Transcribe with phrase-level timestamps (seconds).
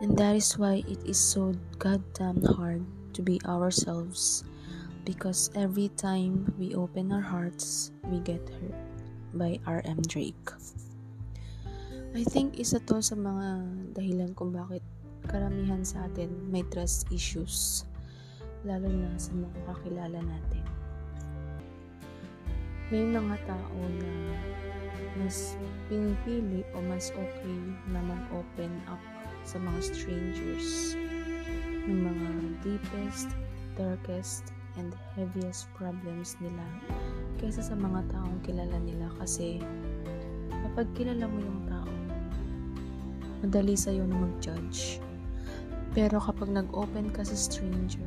[0.00, 2.80] That is why it is so goddamn hard
[3.12, 4.48] to be ourselves
[5.04, 8.80] because every time we open our hearts, we get hurt
[9.36, 10.00] by R.M.
[10.08, 10.48] Drake.
[12.16, 14.80] I think isa to sa mga dahilan kung bakit
[15.28, 17.84] karamihan sa atin may trust issues
[18.64, 20.64] lalo na sa mga kakilala natin.
[22.88, 24.12] May mga tao na
[25.20, 25.60] mas
[25.92, 27.60] pinipili o mas okay
[27.92, 30.94] na mag-open up sa mga strangers
[31.88, 32.28] ng mga
[32.62, 33.28] deepest,
[33.74, 36.62] darkest, and heaviest problems nila
[37.42, 39.58] kaysa sa mga taong kilala nila kasi
[40.68, 41.92] kapag kilala mo yung tao,
[43.40, 45.00] madali sa'yo na mag-judge.
[45.90, 48.06] Pero kapag nag-open ka sa stranger,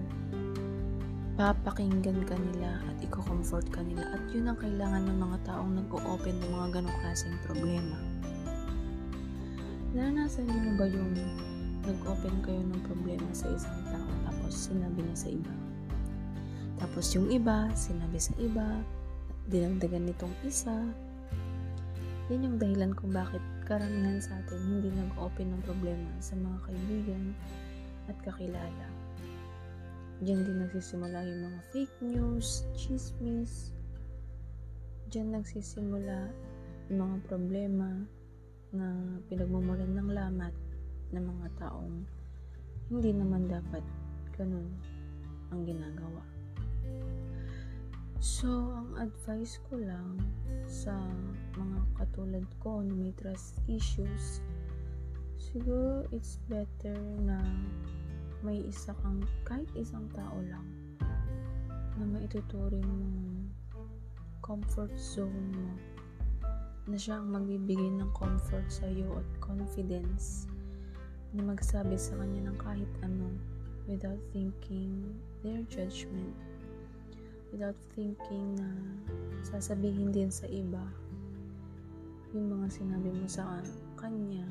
[1.36, 6.38] papakinggan ka nila at i-comfort ka nila at yun ang kailangan ng mga taong nag-o-open
[6.40, 8.13] ng mga ganong klaseng problema.
[9.94, 11.14] Naranasan niyo ba yung
[11.86, 15.54] nag-open kayo ng problema sa isang tao tapos sinabi niya sa iba?
[16.82, 18.82] Tapos yung iba, sinabi sa iba,
[19.54, 20.74] dinagdagan nitong isa.
[22.34, 23.38] Yan yung dahilan kung bakit
[23.70, 27.24] karamihan sa atin hindi nag-open ng problema sa mga kaibigan
[28.10, 28.88] at kakilala.
[30.26, 33.70] Diyan din nagsisimula yung mga fake news, chismis.
[35.14, 36.34] Diyan nagsisimula
[36.90, 38.10] yung mga problema
[38.74, 40.54] na pinagmumulan ng lamat
[41.14, 42.04] ng mga taong
[42.90, 43.86] hindi naman dapat
[44.34, 44.66] ganun
[45.54, 46.26] ang ginagawa.
[48.18, 50.18] So, ang advice ko lang
[50.66, 50.96] sa
[51.54, 54.42] mga katulad ko na may trust issues,
[55.38, 57.38] siguro it's better na
[58.42, 60.66] may isa kang, kahit isang tao lang,
[62.00, 63.52] na maituturing mong
[64.42, 65.93] comfort zone mo
[66.84, 70.52] na siya ang magbibigay ng comfort sa iyo at confidence
[71.32, 73.32] na magsabi sa kanya ng kahit ano
[73.88, 76.36] without thinking their judgment.
[77.56, 78.68] Without thinking na
[79.48, 80.84] sasabihin din sa iba
[82.36, 83.64] yung mga sinabi mo sa
[83.96, 84.44] kanya.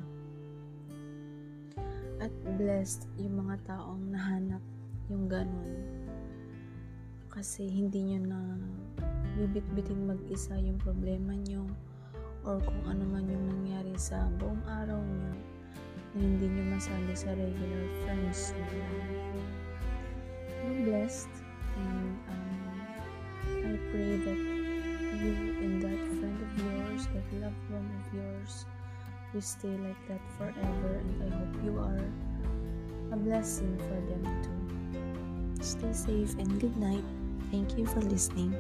[2.23, 4.63] At blessed yung mga taong nahanap
[5.11, 5.83] yung ganun.
[7.29, 8.41] Kasi hindi nyo na
[9.37, 11.67] bibit-bitin mag-isa yung problema nyo
[12.43, 15.33] or kung ano man yung nangyari sa buong araw nyo
[16.13, 18.89] na hindi nyo masali sa regular friends nyo
[20.63, 21.35] You're blessed
[21.75, 22.63] and um,
[23.67, 24.41] I pray that
[25.19, 28.67] you and that friend of yours, that loved one of yours,
[29.35, 32.07] will stay like that forever and I hope you are
[33.13, 35.65] a blessing for them too.
[35.65, 37.05] Stay safe and good night.
[37.51, 38.55] Thank you for listening.